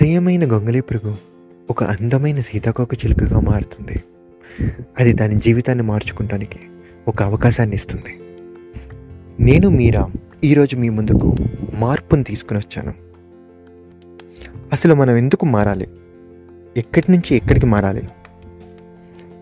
అసహ్యమైన 0.00 0.52
గొంగళి 0.52 0.80
పురుగు 0.80 1.16
ఒక 1.70 1.84
అందమైన 1.84 2.40
సీతాకోక 2.40 2.94
చిలుకగా 2.94 3.40
మారుతుంది. 3.40 4.02
అది 5.00 5.12
దాని 5.12 5.34
జీవితాన్ని 5.34 5.84
మార్చుకుంటానికి 5.84 6.58
ఒక 7.08 7.22
అవకాశాన్ని 7.22 7.76
ఇస్తుంది. 7.76 8.20
నేను 9.40 9.68
మీరా 9.68 10.10
ఈరోజు 10.44 10.76
మీ 10.76 10.88
ముందుకు 10.88 11.36
మార్పును 11.74 12.22
తీసుకుని 12.22 12.60
వచ్చాను. 12.60 12.94
అసలు 14.72 14.94
మనం 14.94 15.16
ఎందుకు 15.16 15.46
మారాలి? 15.46 15.88
ఎక్కడి 16.76 17.12
నుంచి 17.12 17.36
ఎక్కడికి 17.36 17.66
మారాలి? 17.66 18.08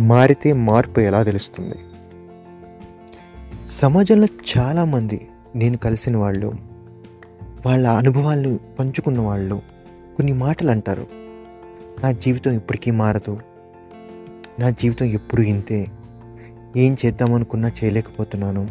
మారితే 0.00 0.52
మార్పు 0.52 1.00
ఎలా 1.00 1.22
తెలుస్తుంది? 1.22 1.74
సమాజంలో 3.68 4.26
చాలామంది 4.58 5.28
నేను 5.56 5.76
కలిసిన 5.76 6.16
వాళ్ళు 6.16 6.54
వాళ్ళ 7.66 7.86
అనుభవాలను 7.86 8.60
పంచుకున్న 8.78 9.20
వాళ్ళు 9.20 9.79
కొన్ని 10.20 10.32
మాటలు 10.32 10.70
అంటారు 10.70 11.06
నా 12.04 12.12
జీవితం 12.12 12.52
ఇప్పటికీ 12.52 12.90
మారదు. 12.90 13.40
నా 14.58 14.70
జీవితం 14.70 15.06
ఎప్పుడు 15.06 15.42
ఇంతే. 15.42 15.86
ఏం 16.76 16.96
చేద్దామనుకున్నా 17.06 17.68
చేయలేకపోతున్నాను. 17.68 18.70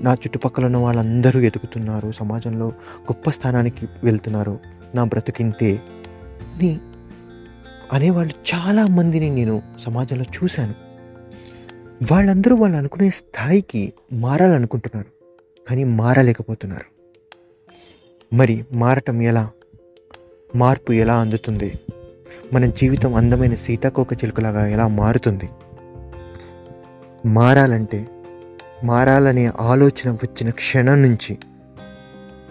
నా 0.00 0.12
చుట్టుపక్కల 0.12 0.64
ఉన్న 0.64 0.76
వాళ్ళందరూ 0.76 1.40
ఎదుగుతున్నారు. 1.40 2.12
సమాజంలో 2.12 2.68
గొప్ప 3.00 3.30
స్థానానికి 3.30 3.88
వెళ్తున్నారు. 4.04 4.58
నా 4.94 5.04
బ్రతుకింతే 5.04 5.80
అని 6.54 6.80
అనేవాళ్ళు 7.92 8.34
చాలామందిని 8.54 9.30
నేను 9.30 9.62
సమాజంలో 9.78 10.24
చూశాను. 10.24 10.74
వాళ్ళందరూ 12.12 12.56
వాళ్ళు 12.56 12.78
అనుకునే 12.78 13.10
స్థాయికి 13.10 13.92
మారాలనుకుంటున్నారు. 14.12 15.08
కానీ 15.68 15.84
మారలేకపోతున్నారు. 15.84 16.92
మరి 18.34 18.64
మారటం 18.72 19.22
ఎలా? 19.22 19.50
మార్పు 20.56 20.92
ఎలా 20.92 21.20
అందుతుంది? 21.20 21.72
మన 22.52 22.66
జీవితం 22.66 23.14
అందమైన 23.14 23.54
సీతాకోక 23.54 24.12
చిలుకలాగా 24.12 24.66
ఎలా 24.66 24.88
మారుతుంది? 24.88 25.48
మారాలంటే 27.26 28.08
మారాలనే 28.84 29.50
ఆలోచన 29.60 30.10
వచ్చిన 30.10 30.50
క్షణం 30.50 31.02
నుంచి 31.02 31.38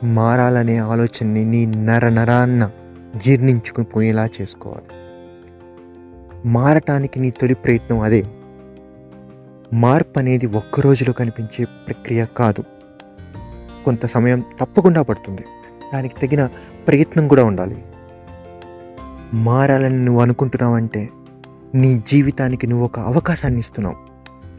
మారాలనే 0.04 0.78
ఆలోచనని 0.78 1.46
నీ 1.46 1.66
నర 1.66 2.10
నరాన్న 2.10 2.72
జీర్ణించుకుపోయేలా 3.16 4.30
చేసుకోవాలి. 4.42 4.86
మారటానికి 6.46 7.20
నీ 7.20 7.30
తొలి 7.30 7.54
ప్రయత్నం 7.54 8.00
అదే. 8.00 8.26
మార్పు 9.74 10.20
అనేది 10.20 10.46
ఒక్క 10.46 10.80
రోజులో 10.80 11.14
కనిపించే 11.14 11.66
ప్రక్రియ 11.66 12.26
కాదు. 12.38 12.64
కొంత 13.86 14.06
సమయం 14.06 14.40
తప్పకుండా 14.40 15.02
పడుతుంది. 15.02 15.44
దానికి 15.94 16.28
తగిన 16.28 16.50
ప్రయత్నం 16.88 17.28
కూడా 17.28 17.46
ఉండాలి. 17.46 17.84
మారాలని 19.34 20.06
నువ్వు 20.06 20.22
అనుకుంటున్నావంటే 20.22 21.10
నీ 21.76 22.04
జీవితానికి 22.08 22.68
నువ్వు 22.68 22.86
ఒక 22.86 23.00
అవకాశాన్ని 23.00 23.60
ఇస్తున్నావు. 23.60 23.96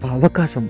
ఆ 0.06 0.10
అవకాశం 0.10 0.64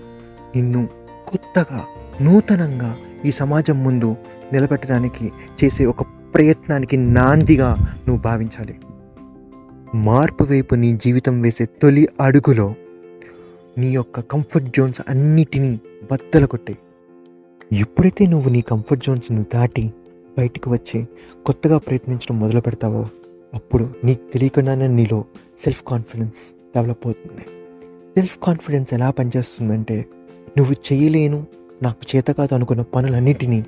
నిన్ను 0.57 0.89
కొత్తగా 1.29 1.85
నూతనంగా 2.23 2.97
ఈ 3.25 3.31
సమాజం 3.31 3.85
ముందు 3.85 4.17
నిలబెట్టడానికి 4.53 5.33
చేసే 5.65 5.87
ఒక 5.87 6.03
ప్రయత్నానికి 6.03 6.97
నాందిగా 6.97 7.77
నువ్వు 8.09 8.23
భావించాలి. 8.23 8.81
మార్పు 9.95 10.45
వైపు 10.45 10.75
నీ 10.75 10.97
జీవితం 10.97 11.41
వేసే 11.41 11.65
తొలి 11.65 12.09
అడుగులో 12.21 12.75
నీ 13.79 13.91
యొక్క 13.91 14.21
కంఫర్ట్ 14.21 14.69
జోన్స్ 14.77 15.01
అన్నిటినీ 15.09 15.81
బద్దలు 16.13 16.47
కొట్టాయి 16.47 16.79
ఎప్పుడైతే 17.79 18.27
నువ్వు 18.27 18.51
నీ 18.51 18.61
కంఫర్ట్ 18.61 19.05
జోన్స్ని 19.05 19.45
దాటి 19.55 19.93
బయటకు 20.39 20.71
వచ్చి 20.71 21.09
కొత్తగా 21.47 21.79
ప్రయత్నించడం 21.79 22.41
మొదలు 22.41 22.61
పెడతావో 22.61 23.09
అప్పుడు 23.55 23.95
నీకు 24.05 24.33
తెలియకుండానే 24.33 24.87
నీలో 24.87 25.25
సెల్ఫ్ 25.59 25.85
కాన్ఫిడెన్స్ 25.85 26.39
డెవలప్ 26.53 27.07
అవుతుంది. 27.07 27.43
సెల్ఫ్ 28.17 28.39
కాన్ఫిడెన్స్ 28.43 28.95
ఎలా 28.95 29.11
పనిచేస్తుందంటే 29.11 30.07
నువ్వు 30.59 30.75
చేయలేను 30.93 31.47
నాకు 31.83 32.17
చేత 32.17 32.27
కాదు 32.27 32.55
అనుకున్న 32.55 32.83
పనులన్నిటినీ 32.83 33.65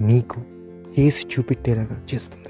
నీకు 0.00 0.40
చేసి 0.98 1.26
చూపెట్టేలాగా 1.26 2.02
చేస్తుంది. 2.14 2.48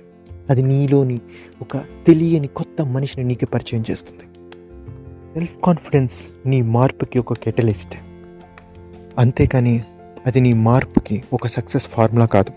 అది 0.50 0.62
నీలోని 0.62 1.20
ఒక 1.60 1.76
తెలియని 1.76 2.46
కొత్త 2.46 2.84
మనిషిని 2.86 3.24
నీకు 3.24 3.46
పరిచయం 3.46 3.84
చేస్తుంది. 3.90 4.22
సెల్ఫ్ 5.34 5.56
కాన్ఫిడెన్స్ 5.64 6.48
నీ 6.48 6.62
మార్పుకి 6.62 7.18
ఒక 7.18 7.32
కెటలిస్ట్ 7.32 7.96
అంతేకాని 9.18 9.84
అది 10.26 10.40
నీ 10.40 10.52
మార్పుకి 10.52 11.24
ఒక 11.32 11.46
సక్సెస్ 11.46 11.88
ఫార్ములా 11.88 12.26
కాదు. 12.26 12.52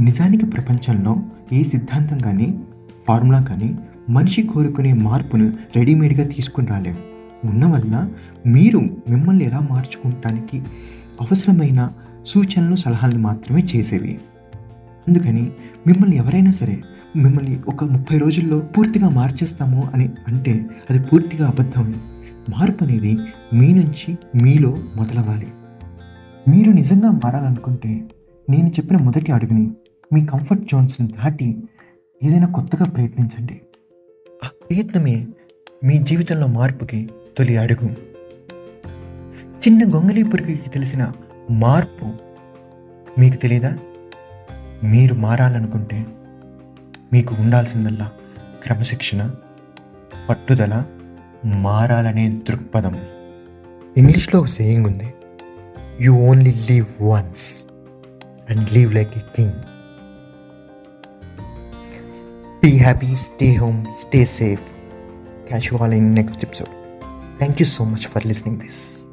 నిజానికి 0.00 0.46
ప్రపంచంలో 0.46 1.16
ఏ 1.52 1.62
సిద్ధాంతం 1.62 2.18
కానీ 2.18 2.58
ఫార్ములా 3.08 3.42
కానీ 3.42 3.78
మనిషి 4.10 4.42
కోరుకునే 4.42 4.92
మార్పును 4.92 5.52
రెడీమేడ్గా 5.76 6.26
తీసుకుని 6.26 6.66
రాలేము 6.66 6.98
ఉన్న 7.44 7.66
వల్ల 7.66 8.10
మీరు 8.46 8.78
మిమ్మల్ని 8.78 9.44
ఎలా 9.44 9.60
మార్చుకుంటానికి 9.70 10.58
అవసరమైన 11.20 11.90
సూచనలు 12.26 12.76
సలహాలను 12.76 13.18
మాత్రమే 13.18 13.62
చేసేవి. 13.76 14.18
అందుకని 15.08 15.50
మిమ్మల్ని 15.86 16.16
ఎవరైనా 16.16 16.50
సరే 16.50 16.82
మిమ్మల్ని 17.16 17.60
ఒక 17.68 17.84
ముప్పై 17.84 18.18
రోజుల్లో 18.18 18.58
పూర్తిగా 18.58 19.08
మార్చేస్తాము 19.08 19.88
అని 19.94 20.10
అంటే 20.28 20.66
అది 20.90 21.02
పూర్తిగా 21.02 21.48
అబద్ధమే. 21.48 21.94
మార్పు 22.58 22.84
అనేది 22.84 23.18
మీ 23.54 23.72
నుంచి 23.72 24.18
మీలో 24.42 24.78
మొదలవ్వాలి. 24.96 25.46
మీరు 26.48 26.70
నిజంగా 26.70 27.10
మారాలనుకుంటే 27.10 28.04
నేను 28.50 28.68
చెప్పిన 28.68 28.96
మొదటి 28.96 29.32
అడుగుని 29.32 29.70
మీ 30.12 30.24
కంఫర్ట్ 30.26 30.64
జోన్స్ని 30.64 31.08
దాటి 31.08 31.62
ఏదైనా 32.24 32.46
కొత్తగా 32.46 32.84
ప్రయత్నించండి. 32.84 33.60
ఆ 34.44 34.46
ప్రయత్నమే 34.46 35.26
మీ 35.84 35.98
జీవితంలో 35.98 36.46
మార్పుకి 36.46 37.10
తొలి 37.38 37.56
అడుగు. 37.56 37.90
చిన్న 39.58 39.94
గొంగళీ 39.94 40.22
పురుగుకి 40.22 40.70
తెలిసిన 40.70 41.12
మార్పు 41.50 42.12
మీకు 43.20 43.36
తెలీదా? 43.36 43.78
మీరు 44.84 45.14
మారాలనుకుంటే 45.14 46.06
మీకు 47.12 47.34
ఉండాల్సిందల్లా 47.34 48.10
క్రమశిక్షణ 48.62 49.30
పట్టుదల 50.28 50.82
మారాలనే 51.44 52.30
దృక్పథం. 52.30 52.94
ఇంగ్లీష్లో 53.96 54.40
ఒక 54.40 54.46
సేయింగ్ 54.46 54.86
ఉంది. 54.86 55.14
You 56.00 56.14
only 56.14 56.54
live 56.70 57.02
once 57.02 57.64
and 58.50 58.72
live 58.72 58.94
like 58.94 59.18
a 59.18 59.20
king 59.20 59.73
Be 62.64 62.78
happy, 62.78 63.14
stay 63.14 63.52
home, 63.52 63.92
stay 63.92 64.24
safe. 64.24 64.62
Catch 65.44 65.70
you 65.70 65.76
all 65.76 65.92
in 65.92 66.14
next 66.14 66.42
episode. 66.42 66.70
Thank 67.38 67.58
you 67.58 67.66
so 67.66 67.84
much 67.84 68.06
for 68.06 68.20
listening 68.20 68.56
this. 68.56 69.03